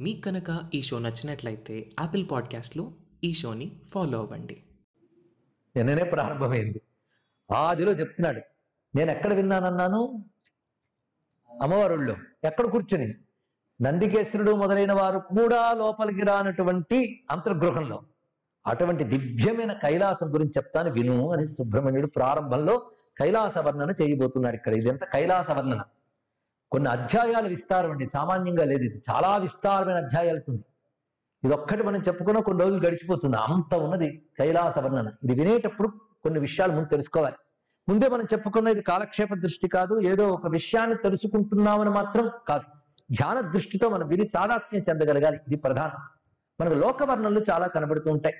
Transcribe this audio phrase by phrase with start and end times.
[0.00, 2.92] మీకు కనుక ఈ షో నచ్చినట్లయితే యాపిల్ పాడ్కాస్ట్లో
[3.24, 4.62] ఈ షోని ఫాలో అవ్వండి.
[5.76, 6.80] నిన్ననే ప్రారంభమైంది.
[7.54, 8.40] ఆదిలో చెప్తున్నాడు
[8.96, 10.24] నేను ఎక్కడ విన్నానన్నాను?
[11.62, 13.14] అమ్మవారుల్లో ఎక్కడ కూర్చుని?
[13.82, 18.02] నందికేశ్వరుడు మొదలైన వారు కూడా లోపలికి రానటువంటి అంతర్గృహంలో.
[18.66, 24.72] అటువంటి దివ్యమైన కైలాసం గురించి చెప్తాను విను అని సుబ్రహ్మణ్యుడు ప్రారంభంలో కైలాస వర్ణన చేయబోతున్నాడు ఇక్కడ.
[24.72, 25.82] ఇదంతా కైలాస వర్ణన
[26.72, 28.06] కొన్ని అధ్యాయాల విస్తారం అండి.
[28.06, 29.02] సామాన్యంగా లేదు ఇది.
[29.10, 30.64] చాలా విస్తారమైన అధ్యాయాలుతుంది
[31.44, 33.36] ఇది ఒక్కటి మనం చెప్పుకున్న కొన్ని రోజులు గడిచిపోతుంది.
[33.36, 35.12] అంత ఉన్నది కైలాస వర్ణన.
[35.22, 35.88] ఇది వినేటప్పుడు
[36.22, 37.36] కొన్ని విషయాలు ముందు తెలుసుకోవాలి.
[37.88, 40.00] ముందే మనం చెప్పుకున్న ఇది కాలక్షేప దృష్టి కాదు.
[40.00, 42.64] ఏదో ఒక విషయాన్ని తెలుసుకుంటున్నామని మాత్రం కాదు.
[43.12, 45.36] ధ్యాన దృష్టితో మనం విని తాదాత్మ్యం చెందగలగాలి.
[45.36, 46.02] ఇది ప్రధానం.
[46.60, 48.34] మనకు లోకవర్ణంలో చాలా కనబడుతూ ఉంటాయి.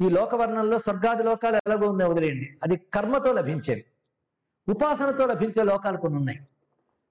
[0.00, 2.48] ఈ లోకవర్ణంలో స్వర్గాది లోకాలు ఎలాగో ఉన్నాయి వదిలేయండి.
[2.62, 3.84] అది కర్మతో లభించేవి.
[4.68, 6.46] ఉపాసనతో లభించే లోకాలు కొన్ని ఉన్నాయి.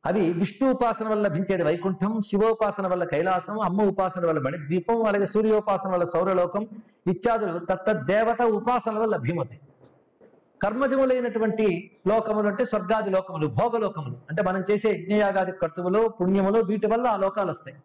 [0.05, 5.91] అవి విష్ణు ఉపాసన వల్ల లభించేది వైకుంఠం శివోపాసన వల్ల కైలాసం అమ్మ ఉపాసన వల్ల మణిద్వీపం అలాగే సూర్యోపాసన
[5.91, 6.67] వల్ల సౌరలోకం
[7.08, 9.61] ఇత్యాదులు తత్త దేవత ఉపాసన వల్ల లభ్యమవుతాయి.
[10.64, 14.17] కర్మజములైనటువంటి లోకములు అంటే స్వర్గాది లోకములు భోగలోకములు.
[14.30, 17.78] అంటే మనం చేసే యజ్ఞయాగాది కర్తువులు పుణ్యములు వీటి వల్ల ఆ లోకాలు వస్తాయి.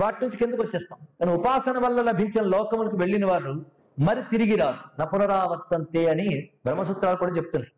[0.00, 0.98] వాటి నుంచి కిందకు వచ్చేస్తాం.
[1.20, 3.64] కానీ ఉపాసన వల్ల లభించిన లోకములకు వెళ్ళిన వారు
[3.98, 5.00] మరి తిరిగి రారు.
[5.00, 7.72] నపునరావర్తంతే అని బ్రహ్మసూత్రాలు కూడా చెప్తున్నాయి.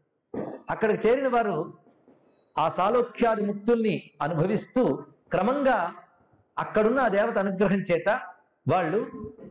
[0.70, 1.81] అక్కడికి చేరిన వారు
[2.58, 4.82] ఆ సాలోక్యాది ముక్తుల్ని అనుభవిస్తూ
[5.32, 5.92] క్రమంగా
[6.58, 8.08] అక్కడున్న ఆ దేవత అనుగ్రహం చేత
[8.68, 8.98] వాళ్ళు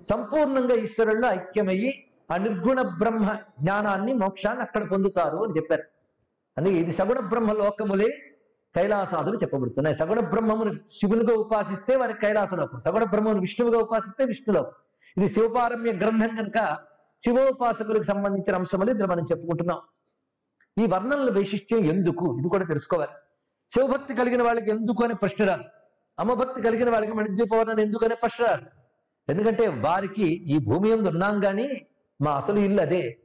[0.02, 1.92] సంపూర్ణంగా ఈశ్వరుల్లో ఐక్యమయ్యి
[2.34, 5.84] ఆ నిర్గుణ బ్రహ్మ జ్ఞానాన్ని మోక్షాన్ని అక్కడ పొందుతారు అని చెప్పారు.
[6.58, 8.10] అందుకే ఇది సగుణ బ్రహ్మ లోకములే
[8.76, 9.96] కైలాసాదులు చెప్పబడుతున్నాయి.
[9.96, 14.72] సగుణ బ్రహ్మమును శివునిగా ఉపాసిస్తే వారికి కైలాస లోకం సగుణ బ్రహ్మను విష్ణువుగా ఉపాసిస్తే విష్ణులోకం.
[15.18, 16.60] ఇది శివపారమ్య గ్రంథం కనుక
[17.22, 19.82] శివోపాసకులకు సంబంధించిన అంశములు ఇందులో మనం చెప్పుకుంటున్నాం.
[20.80, 22.38] ఈ వర్ణనల వైశిష్ట్యం ఎందుకు?
[22.40, 23.12] ఇది కూడా తెలుసుకోవాలి.
[23.70, 25.64] శివభక్తి కలిగిన వాళ్ళకి ఎందుకు అనే ప్రశ్న రాదు.
[26.20, 28.66] అమ్మభక్తి కలిగిన వాళ్ళకి మణిద్వీపవర్ణన ఎందుకు అనే ప్రశ్న రాదు.
[29.30, 31.88] ఎందుకంటే వారికి ఈ భూమి ఎందు ఉన్నాం కానీ
[32.22, 33.18] మా అసలు ఇల్లు అదే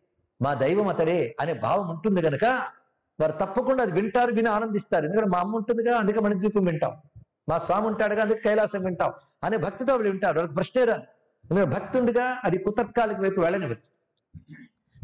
[0.42, 2.44] మా దైవం అతడే అనే భావం ఉంటుంది కనుక
[3.20, 5.04] వారు తప్పకుండా అది వింటారు విని ఆనందిస్తారు.
[5.04, 7.02] ఎందుకంటే మా అమ్మ ఉంటుందిగా అందుకే మణిద్వీపం వింటాం.
[7.48, 9.12] మా స్వామి ఉంటాడుగా అందుకే కైలాసం వింటాం
[9.44, 10.36] అనే భక్తితో వాళ్ళు వింటారు.
[10.38, 11.02] వాళ్ళకి ప్రశ్నే రాదు.
[11.44, 13.80] ఎందుకంటే భక్తి ఉందిగా అది కుతర్కాలకు వైపు వెళ్ళనివ్వదు.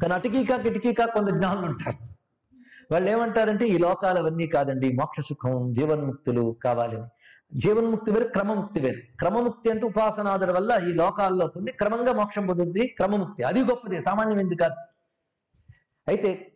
[0.03, 2.22] కానీ అటుకీకా కిటికీకా కొంత జ్ఞానులు ఉంటారు.
[2.92, 7.08] వాళ్ళు ఏమంటారంటే ఈ లోకాలు అవన్నీ కాదండి మోక్ష సుఖం జీవన్ముక్తులు కావాలని
[7.58, 9.00] జీవన్ముక్తి వేరు క్రమముక్తి వేరు.
[9.16, 13.42] క్రమముక్తి అంటే ఉపాసనాదుల వల్ల ఈ లోకాల్లో పొంది క్రమంగా మోక్షం పొందుతుంది క్రమముక్తి.
[13.42, 14.78] అది గొప్పది సామాన్యమైంది కాదు.
[16.08, 16.53] అయితే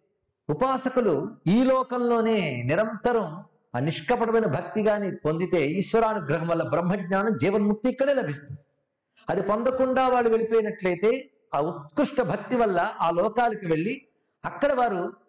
[0.51, 3.45] ఉపాసకులు ఈ లోకంలోనే నిరంతరం
[3.77, 8.61] ఆ నిష్కపటమైన భక్తి కానీ పొందితే ఈశ్వరానుగ్రహం వల్ల బ్రహ్మజ్ఞానం జీవన్ముక్తి ఇక్కడే లభిస్తుంది.
[9.31, 13.95] అది పొందకుండా వాళ్ళు వెళ్ళిపోయినట్లయితే ఆ ఉత్కృష్ట భక్తి వల్ల ఆ లోకాలకు వెళ్ళి
[14.45, 15.26] అక్కడ వారు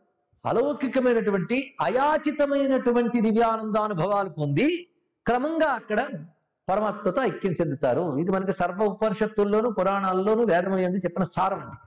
[0.47, 4.87] అలౌకికమైనటువంటి అయాచితమైనటువంటి దివ్యానందానుభవాలు పొంది
[5.25, 6.07] క్రమంగా అక్కడ
[6.69, 8.17] పరమాత్మతో ఐక్యం చెందుతారు.
[8.17, 11.77] ఇది మనకి సర్వ ఉపనిషత్తుల్లోనూ పురాణాల్లోనూ వేదమయందు చెప్పిన సారం అండి.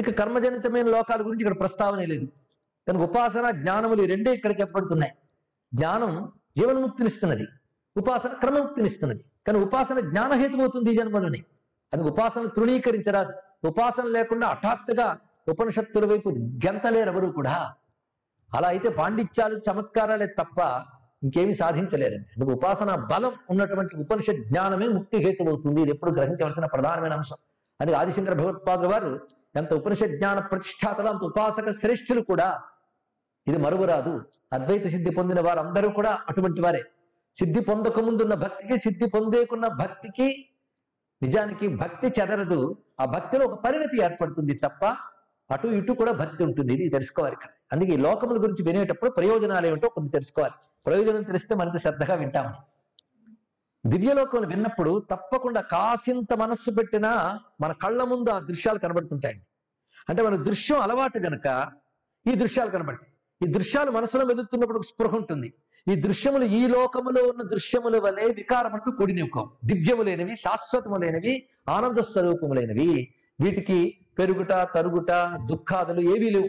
[0.00, 2.26] ఇక కర్మజనితమైన లోకాల గురించి ఇక్కడ ప్రస్తావన లేదు.
[2.88, 5.12] కనుక ఉపాసన జ్ఞానములు రెండే ఇక్కడ చెప్పబడుతున్నాయి.
[5.74, 7.46] జ్ఞానం జీవన్ముక్తినిస్తున్నది.
[7.96, 9.24] ఉపాసన క్రమముక్తినిస్తున్నది.
[9.46, 11.44] కానీ ఉపాసన జ్ఞానహేతుమవుతుంది ఈ జన్మలోనే.
[11.92, 13.32] అది ఉపాసన తృణీకరించరాదు.
[13.66, 15.18] ఉపాసన లేకుండా హఠాత్తుగా
[15.50, 16.28] ఉపనిషత్తుల వైపు
[16.66, 17.74] గెంతలేరెవరు కూడా.
[18.54, 20.58] అలా అయితే పాండిత్యాలు చమత్కారాలే తప్ప
[21.22, 25.80] ఇంకేమి సాధించలేరండి అందుకు ఉపాసన బలం ఉన్నటువంటి ఉపనిషత్ జ్ఞానమే ముక్తి హేతువవుతుంది.
[25.80, 27.36] ఇది ఎప్పుడు గ్రహించవలసిన ప్రధానమైన అంశం.
[27.80, 29.20] అది ఆదిశంకర భగవత్పాదుల వారు
[29.56, 32.62] ఎంత ఉపనిషత్ జ్ఞాన ప్రతిష్టాతలు అంత ఉపాసక శ్రేష్ఠులు కూడా
[33.46, 34.24] ఇది మరువరాదు.
[34.52, 36.82] అద్వైత సిద్ధి పొందిన వారందరూ కూడా అటువంటి వారే.
[37.36, 40.48] సిద్ధి పొందక ముందున్న భక్తికి సిద్ధి పొందేకున్న భక్తికి
[41.22, 42.76] నిజానికి భక్తి చెదరదు.
[43.00, 44.84] ఆ భక్తిలో ఒక పరిణతి ఏర్పడుతుంది తప్ప
[45.50, 46.74] అటు ఇటు కూడా భక్తి ఉంటుంది.
[46.74, 47.48] ఇది తెలుసుకోవాలి ఇక్కడ.
[47.72, 50.54] అందుకే ఈ లోకముల గురించి వినేటప్పుడు ప్రయోజనాలు ఏమిటో కొన్ని తెలుసుకోవాలి.
[50.86, 52.54] ప్రయోజనం తెలిస్తే మరింత శ్రద్ధగా వింటాము.
[53.86, 59.42] దివ్యలోకములు విన్నప్పుడు తప్పకుండా కాసింత మనస్సు పెట్టినా మన కళ్ళ ముందు ఆ దృశ్యాలు కనబడుతుంటాయండి.
[60.08, 61.68] అంటే మన దృశ్యం అలవాటు గనక
[62.26, 63.12] ఈ దృశ్యాలు కనబడతాయి.
[63.48, 65.52] ఈ దృశ్యాలు మనసులో మెదులుతున్నప్పుడు ఒక స్పృహ ఉంటుంది.
[65.88, 69.30] ఈ దృశ్యములు ఈ లోకములో ఉన్న దృశ్యముల వలె వికారములతో కూడినవి
[69.64, 73.14] దివ్యములైనవి శాశ్వతములైనవి ఆనంద స్వరూపములైనవి.
[73.40, 75.12] వీటికి పెరుగుట తరుగుట
[75.50, 76.48] దుఃఖాదులు ఏవీ లేవు.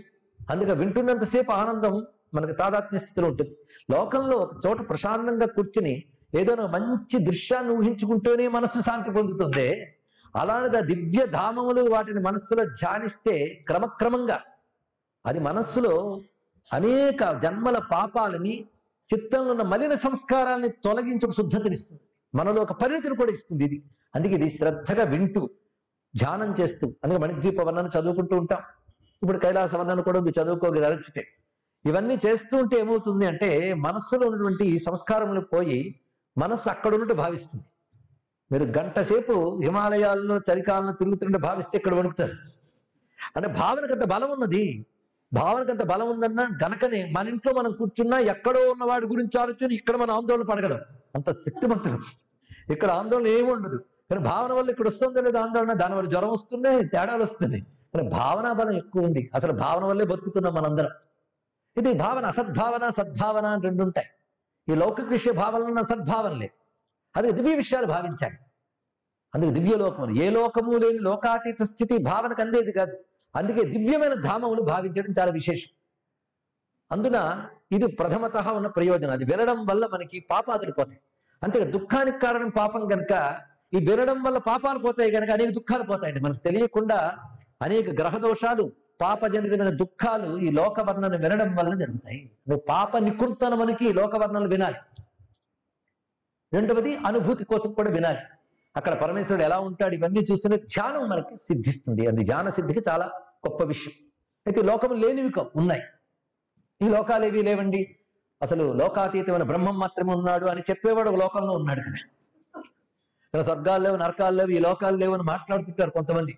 [0.51, 3.57] అందుకే వింటున్నంతసేపు ఆనందం మనకు తాదాత్మ్య స్థితిలో ఉంటుంది.
[3.91, 6.03] లోకంలో ఒక చోట ప్రశాంతంగా కూర్చుని
[6.35, 9.95] ఏదైనా మంచి దృశ్యాన్ని ఊహించుకుంటూనే మనస్సు శాంతి పొందుతుంది.
[10.35, 14.39] అలాంటిది దివ్య ధామములు వాటిని మనస్సులో ధ్యానిస్తే క్రమక్రమంగా
[15.25, 16.21] అది మనస్సులో
[16.73, 18.65] అనేక జన్మల పాపాలని
[19.13, 22.01] చిత్తంలో ఉన్న మలిన సంస్కారాన్ని తొలగించి ఒక శుద్ధతనిస్తుంది.
[22.35, 23.83] మనలో ఒక పరిణతిని కూడా ఇస్తుంది ఇది.
[24.15, 25.49] అందుకే ఇది శ్రద్ధగా వింటూ
[26.17, 28.61] ధ్యానం చేస్తూ అందుకే మణిద్వీప వర్ణాన్ని చదువుకుంటూ ఉంటాం.
[29.23, 31.23] ఇప్పుడు కైలాస వర్ణాన్ని కూడా ఉంది చదువుకోగలచితే
[31.85, 35.99] ఇవన్నీ చేస్తూ ఉంటే ఏమవుతుంది అంటే మనస్సులో ఉన్నటువంటి సంస్కారములు పోయి
[36.37, 37.65] మనస్సు అక్కడ ఉన్నట్టు భావిస్తుంది.
[38.51, 42.35] మీరు గంట సేపు హిమాలయాల్లో చలికాలను తిరుగుతుంటే భావిస్తే ఇక్కడ వణుకుతారు.
[43.35, 44.85] అంటే భావనకంత బలం ఉన్నది.
[45.33, 50.13] భావనకంత అంత బలం ఉందన్నా గనకనే మన ఇంట్లో మనం కూర్చున్నా ఎక్కడో ఉన్నవాడి గురించి ఆలోచన ఇక్కడ మనం
[50.15, 50.79] ఆందోళన పడగలం.
[51.15, 51.99] అంత శక్తివంతులు
[52.71, 53.79] ఇక్కడ ఆందోళన ఏమి ఉండదు.
[54.11, 57.63] కానీ భావన వల్ల ఇక్కడ వస్తుందో లేదు ఆందోళన దానివల్ల జ్వరం వస్తున్నాయి తేడాలు వస్తున్నాయి.
[57.63, 59.31] కానీ భావనా బలం ఎక్కువ ఉంది.
[59.35, 60.89] అసలు భావన వల్లే బతుకుతున్నాం మనందరం.
[61.77, 64.07] ఇది భావన అసద్భావన సద్భావన అని రెండు ఉంటాయి.
[64.71, 66.51] ఈ లౌకిక విషయ భావనలు సద్భావనలే.
[67.15, 68.37] అది దివ్య విషయాలు భావించాలి.
[69.35, 70.21] అందుకే దివ్య లోకములు.
[70.21, 72.97] ఏ లోకము లేని లోకాతీత స్థితి భావనకు అందేది కాదు.
[73.35, 75.71] అందుకే దివ్యమైన ధామములు భావించడం చాలా విశేషం.
[76.91, 79.11] అందున ఇది ప్రథమత ఉన్న ప్రయోజనం.
[79.11, 80.99] అది వినడం వల్ల మనకి పాపాదులు పోతాయి.
[81.43, 83.13] అంతే దుఃఖానికి కారణం పాపం గనక
[83.73, 86.19] ఈ వినడం వల్ల పాపాలు పోతాయి గనక అనేక దుఃఖాలు పోతాయండి.
[86.19, 87.17] మనకు తెలియకుండా
[87.61, 88.71] అనేక గ్రహ దోషాలు
[89.01, 92.31] పాపజనితమైన దుఃఖాలు ఈ లోకవర్ణను వినడం వల్ల జరుగుతాయి.
[92.49, 94.75] నువ్వు పాప నికృంతన మనకి ఈ లోకవర్ణలు వినాలి.
[96.53, 98.17] రెండవది అనుభూతి కోసం కూడా వినాలి.
[98.77, 99.95] అక్కడ పరమేశ్వరుడు ఎలా ఉంటాడు?
[99.95, 102.07] ఇవన్నీ చూస్తుంటే ధ్యానం మనకి సిద్ధిస్తుంది.
[102.07, 103.05] అది ధ్యాన సిద్ధికి చాలా
[103.47, 103.93] గొప్ప విషయం.
[104.47, 105.81] అయితే లోకము లేనివి ఉన్నాయి.
[106.81, 107.95] ఈ లోకాలు ఏవి లేవండి?
[108.41, 112.09] అసలు లోకాతీతమైన బ్రహ్మం మాత్రమే ఉన్నాడు అని చెప్పేవాడు ఒక లోకంలో ఉన్నాడు కదా.
[113.37, 116.37] ఇక్కడ స్వర్గాలు లేవు నరకాలు లేవు ఈ లోకాలు లేవు అని మాట్లాడుతుంటారు కొంతమంది.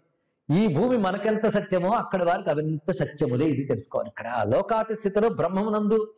[0.55, 4.25] ఈ భూమి మనకెంత సత్యమో అక్కడ వారికి అవంత సత్యములే ఇది తెలుసుకోవాలి ఇక్కడ.
[4.25, 6.13] లోకాతిస్థితిలో లోకాతి స్థితిలో బ్రహ్మమునందు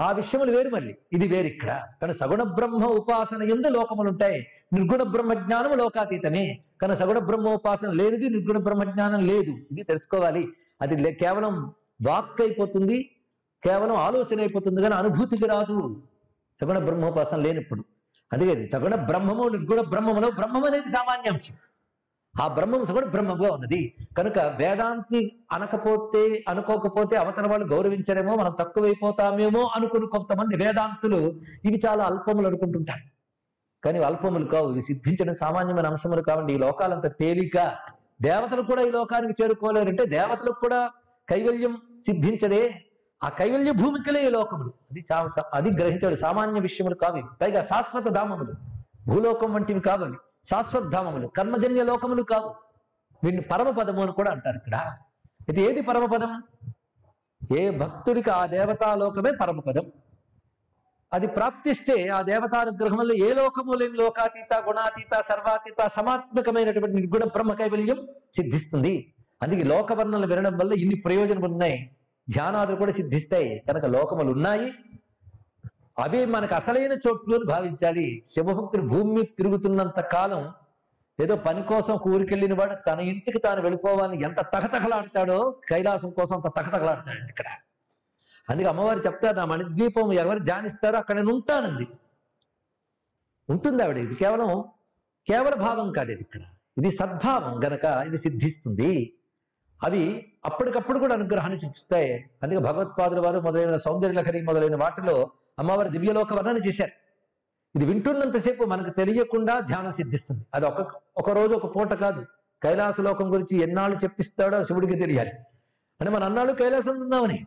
[0.00, 0.96] ఆ విషయములు వేరు మళ్ళీ.
[1.12, 1.82] ఇది వేరు ఇక్కడ.
[2.00, 6.60] కానీ సగుణ బ్రహ్మ ఉపాసన ఎందు లోకములు ఉంటాయి నిర్గుణ బ్రహ్మ జ్ఞానము లోకాతీతమే.
[6.82, 9.50] కానీ సగుణ బ్రహ్మ ఉపాసన లేనిది నిర్గుణ బ్రహ్మ జ్ఞానం లేదు.
[9.50, 10.48] ఇది తెలుసుకోవాలి.
[10.82, 11.74] అది లే- కేవలం
[12.08, 13.10] వాక్ అయిపోతుంది
[13.64, 16.02] కేవలం ఆలోచన అయిపోతుంది కానీ అనుభూతికి రాదు.
[16.60, 17.84] సగుణ బ్రహ్మోపాసన లేనప్పుడు.
[18.32, 21.56] అందుకే సగుణ బ్రహ్మము నిర్గుణ బ్రహ్మములో బ్రహ్మం అనేది సామాన్యాంశం
[22.34, 23.80] ఆ బ్రహ్మం సగుణ బ్రహ్మగా ఉన్నది.
[24.18, 25.20] కనుక వేదాంతి
[25.52, 31.20] అనకపోతే అనుకోకపోతే అవతల వాళ్ళు గౌరవించరేమో మనం తక్కువైపోతామేమో అనుకుని కొంతమంది వేదాంతులు
[31.64, 33.04] ఇవి చాలా అల్పములు అనుకుంటుంటారు.
[33.84, 36.54] కానీ అల్పములు కావు ఇవి సిద్ధించడం సామాన్యమైన అంశములు కావండి.
[36.54, 37.58] ఈ లోకాలంత తేలిక
[38.22, 40.80] దేవతలు కూడా ఈ లోకానికి చేరుకోలేరంటే దేవతలకు కూడా
[41.28, 41.74] కైవల్యం
[42.06, 42.62] సిద్ధించదే
[43.24, 44.68] ఆ కైవల్య భూమికలే లోకములు.
[44.68, 48.54] అది చాలా అది గ్రహించాడు సామాన్య విషయములు కావి పైగా శాశ్వత ధామములు.
[49.06, 50.14] భూలోకం వంటివి కావు
[50.44, 51.26] శాశ్వత ధామములు.
[51.26, 52.54] కర్మజన్య లోకములు కావు.
[53.24, 54.96] వీటిని పరమపదము అని కూడా అంటారు ఇక్కడ.
[55.48, 56.42] ఇది ఏది పరమపదం
[57.56, 59.82] ఏ భక్తుడికి ఆ దేవతాలోకమే పరమపదం.
[61.12, 68.08] అది ప్రాప్తిస్తే ఆ దేవతానుగ్రహం వల్ల ఏ లోకము లేని లోకాతీత గుణాతీత సర్వాతీత సమాత్మకమైనటువంటి నిర్గుణ బ్రహ్మ కైవల్యం
[68.36, 69.14] సిద్ధిస్తుంది.
[69.42, 71.96] అందుకే లోకవర్ణలు వినడం వల్ల ఇన్ని ప్రయోజనం ఉన్నాయి.
[72.28, 73.62] ధ్యానాదులు కూడా సిద్ధిస్తాయి.
[73.68, 74.72] కనుక లోకములు ఉన్నాయి.
[75.98, 78.22] అవే మనకు అసలైన చోట్లు అని భావించాలి.
[78.26, 80.52] శివభక్తుడు భూమి మీద తిరుగుతున్నంత కాలం
[81.20, 86.56] ఏదో పని కోసం ఒక ఊరికెళ్ళిన వాడు తన ఇంటికి తాను వెళ్ళిపోవాలని ఎంత తహతహలాడతాడో కైలాసం కోసం అంత
[86.56, 87.44] తహతహలాడతాడండి ఇక్కడ.
[88.50, 91.86] అందుకే అమ్మవారు చెప్తారు నా మణిద్వీపం ఎవరు ధ్యానిస్తారో అక్కడ నేను ఉంటానంది.
[93.50, 94.14] ఉంటుంది ఆవిడ ఇది?
[94.14, 94.64] కేవలం
[95.26, 96.40] కేవల భావం కాదు ఇది ఇక్కడ.
[96.78, 99.14] ఇది సద్భావం గనక ఇది సిద్ధిస్తుంది.
[99.82, 106.32] అవి అప్పటికప్పుడు కూడా అనుగ్రహాన్ని చూపిస్తాయి అందుకే భగవత్పాదుల వారు మొదలైన సౌందర్య లహరి మొదలైన వాటిలో అమ్మవారి దివ్యలోక
[106.32, 106.90] వర్ణన చేశారు.
[107.76, 110.46] ఇది వింటున్నంతసేపు మనకు తెలియకుండా ధ్యానం సిద్ధిస్తుంది.
[110.54, 112.26] అది ఒక ఒక రోజు ఒక పూట కాదు.
[112.62, 115.30] కైలాస లోకం గురించి ఎన్నాళ్ళు చెప్పిస్తాడో శివుడికి తెలియాలి.
[116.00, 117.46] అంటే మన అన్నాళ్ళు కైలాసం ఉందామని.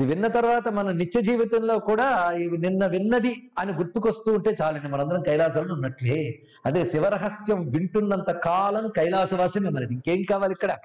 [0.00, 4.88] ఇది విన్న తర్వాత మన నిత్య జీవితంలో కూడా ఇవి నిన్న విన్నది అని గుర్తుకొస్తూ ఉంటే చాలండి.
[4.88, 6.42] మనందరం కైలాసంలో ఉన్నట్లే.
[6.66, 9.94] అదే శివరహస్యం వింటున్నంత కాలం కైలాసవాసమే మనది.
[9.94, 10.76] ఇంకేం కావాలి ఇక్కడ?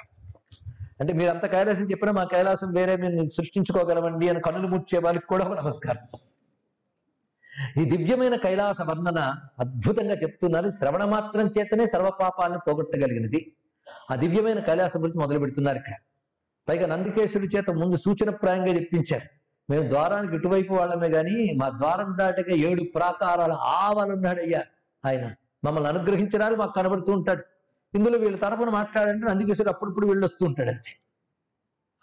[1.00, 5.60] అంటే మీరంత కైలాసం చెప్పినా మా కైలాసం వేరే మేము సృష్టించుకోగలమండి అని కనులు ముచ్చే వాళ్ళకి కూడా ఒక
[5.60, 6.20] నమస్కారం.
[7.82, 10.70] ఈ దివ్యమైన కైలాస వర్ణన అద్భుతంగా చెప్తున్నారు.
[10.70, 13.52] శ్రవణ మాత్రం చేతనే సర్వపాపాలను పోగొట్టగలిగినది.
[14.12, 15.94] ఆ దివ్యమైన కైలాసం గురించి మొదలు పెడుతున్నారు ఇక్కడ.
[16.68, 19.28] పైగా నందికేశ్వరుడి చేత ముందు సూచనప్రాయంగా చెప్పించారు.
[19.70, 24.64] మేము ద్వారానికి ఇటువైపు వాళ్ళమే కానీ మా ద్వారం దాటగా ఏడు ప్రాకారాల ఆవాలున్నాడయ్యా
[25.06, 25.36] ఆయన.
[25.66, 27.44] మమ్మల్ని అనుగ్రహించడానికి మాకు కనబడుతూ ఉంటాడు.
[27.94, 30.92] ఇందులో వీళ్ళ తరపున మాట్లాడంటే నందికేశ్వరుడు అప్పుడప్పుడు వీళ్ళు వస్తూ ఉంటాడు అంతే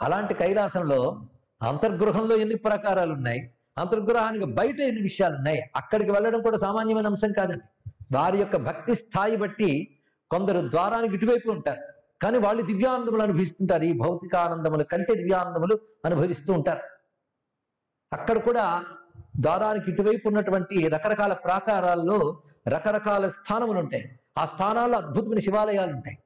[0.00, 1.26] అలాంటి కైలాసంలో
[1.62, 7.64] అంతర్గృహంలో ఎన్ని ప్రకారాలు ఉన్నాయి అంతర్గృహానికి బయట ఎన్ని విషయాలు ఉన్నాయి అక్కడికి వెళ్ళడం కూడా సామాన్యమైన అంశం కాదండి.
[8.12, 9.98] వారి యొక్క భక్తి స్థాయి బట్టి
[10.30, 11.91] కొందరు ద్వారానికి ఇటువైపు ఉంటారు.
[12.22, 13.82] కానీ వాళ్ళు దివ్యానందములు అనుభవిస్తుంటారు.
[13.82, 16.80] ఈ భౌతిక ఆనందముల కంటే దివ్యానందములు అనుభవిస్తూ ఉంటారు.
[18.12, 18.84] అక్కడ కూడా
[19.40, 24.18] దారానికి ఇటువైపు ఉన్నటువంటి రకరకాల ప్రాకారాల్లో రకరకాల స్థానములు ఉంటాయి.
[24.38, 26.18] ఆ స్థానాల్లో అద్భుతమైన శివాలయాలు ఉంటాయి.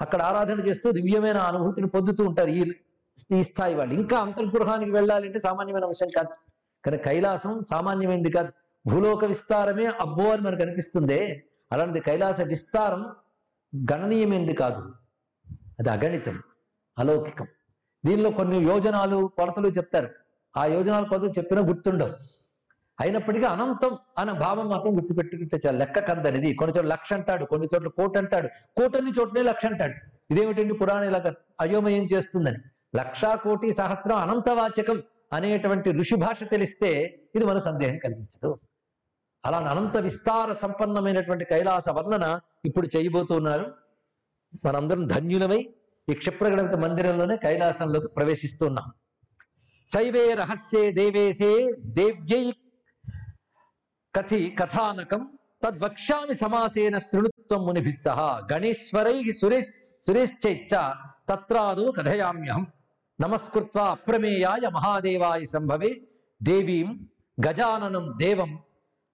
[0.00, 2.72] అక్కడ ఆరాధన చేస్తూ దివ్యమైన అనుభూతిని పొందుతూ ఉంటారు ఈ
[3.32, 3.94] ఈ స్థాయి వాళ్ళు.
[3.94, 6.28] ఇంకా అంతర్గృహానికి వెళ్ళాలి అంటే సామాన్యమైన అంశం కాదు.
[6.84, 8.52] కానీ కైలాసం సామాన్యమైనది కాదు.
[8.86, 11.44] భూలోక విస్తారమే అబ్బో అని మనకు అనిపిస్తుందే.
[11.72, 13.06] అలాంటిది కైలాస విస్తారం
[13.92, 14.92] గణనీయమైనది కాదు.
[15.78, 16.42] అది అగణితం
[16.98, 17.46] అలౌకికం.
[18.06, 20.08] దీనిలో కొన్ని యోజనాలు కొలతలు చెప్తారు.
[20.56, 22.12] ఆ యోజనాల కోసం చెప్పినా గుర్తుండవు.
[23.00, 25.78] అయినప్పటికీ అనంతం అనే భావం మాత్రం గుర్తుపెట్టుకుంటే చాలా.
[25.78, 28.48] లెక్క కందనిది కొన్ని చోట్ల లక్ష అంటాడు కొన్ని చోట్ల కోటి అంటాడు.
[28.48, 29.94] కోటన్ని చోటనే లక్ష అంటాడు.
[30.30, 32.56] ఇదేమిటండి పురాణ ఇలాగ అయోమయం చేస్తుందని?
[32.96, 35.02] లక్షా కోటి సహస్రం అనంతవాచకం
[35.32, 38.56] అనేటువంటి ఋషి భాష తెలిస్తే ఇది మన సందేహం కలిగించదు.
[39.44, 43.83] అలా అనంత విస్తార సంపన్నమైనటువంటి కైలాస వర్ణన ఇప్పుడు చేయబోతున్నారు.
[44.64, 45.60] మనందరం ధన్యులమై
[46.08, 48.86] ఈ క్షిప్రగణిత మందిరంలోనే కైలాసంలోకి ప్రవేశిస్తున్నాం.
[49.88, 51.52] శైవే రహస్యే దేవేశే
[51.98, 52.44] దేవ్యై
[54.14, 55.22] కథి కథానకం
[55.64, 58.20] తద్వక్ష్యామి సమాసేన శృణుత్వం మునిభిస్సహ
[58.52, 59.74] గణేశ్వరై సురేష్
[60.06, 60.72] సురేశ్చైచ్చ
[61.28, 62.64] తత్రాదో కథయామ్యహం.
[63.20, 65.90] నమస్కృత్వా అప్రమేయాయ మహాదేవాయ సంభవే
[66.42, 66.88] దేవీం
[67.46, 68.50] గజాననం దేవం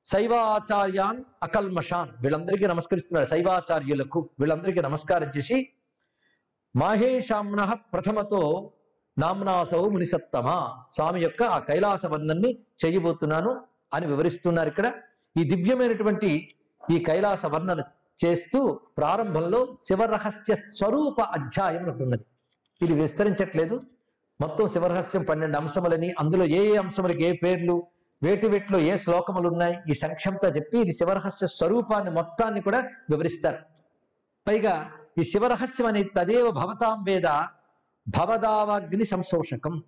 [0.05, 2.09] శైవాచార్యాన్ అకల్మషాన్.
[2.21, 3.29] వీళ్ళందరికీ నమస్కరిస్తున్నారు.
[3.29, 5.69] శైవాచార్యులకు వీళ్ళందరికీ నమస్కారం చేసి
[6.77, 8.73] మహేషామ్న ప్రథమతో
[9.19, 10.77] నామ్నాసౌ మునిసత్తమ?
[10.95, 13.65] స్వామి యొక్క ఆ కైలాస వర్ణన్ని చేయబోతున్నాను
[13.95, 14.93] అని వివరిస్తున్నారు ఇక్కడ.
[15.37, 16.55] ఈ దివ్యమైనటువంటి
[16.91, 17.83] ఈ కైలాస వర్ణన
[18.25, 22.25] చేస్తూ ప్రారంభంలో శివరహస్య స్వరూప అధ్యాయం ఉన్నది.
[22.83, 23.83] ఇది విస్తరించట్లేదు.
[24.41, 27.87] మొత్తం శివరహస్యం పన్నెండు అంశములని అందులో ఏ ఏ అంశములకి ఏ పేర్లు
[28.23, 33.59] వేటి వేటిలో ఏ శ్లోకములు ఉన్నాయి ఈ సంక్షంత చెప్పి ఇది శివరహస్య స్వరూపాన్ని మొత్తాన్ని కూడా వివరిస్తారు.
[34.47, 37.29] పైగా ఈ శివరహస్యం అనే తదేవ భవతాం వేద
[38.09, 39.83] భవదావాగ్ని సంశోషకం.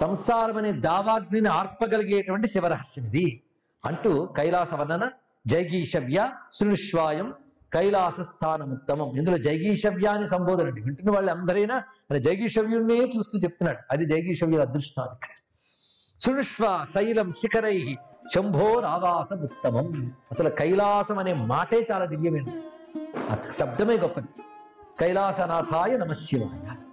[0.00, 3.42] సంసారం అనే దావాగ్నిని ఆర్పగలిగేటువంటి శివరహస్యం ఇది.
[3.84, 5.10] అంటూ కైలాస వర్ణన
[5.46, 7.34] జైగీషవ్య శృణుష్వాయం
[7.72, 11.82] కైలాస స్థానముత్తమం ఇందులో జైగీషవ్య అని సంబోధన అండి వింటున్న వాళ్ళు అందరైనా
[12.18, 13.78] జైగీషవ్యుణ్ణే చూస్తూ చెప్తున్నాడు.
[13.90, 15.16] అది జైగీషవ్యుల అదృష్టం అది
[16.20, 17.96] శృణుష్వ శైలం శిఖరై.
[18.34, 22.62] శంభోరావాసముత్తమం అసలు కైలాసం అనే మాటే చాలా దివ్యమైనది.
[23.30, 24.28] ఆ శబ్దమే గొప్పది.
[25.00, 26.83] కైలాసనాథాయ నమశివాయ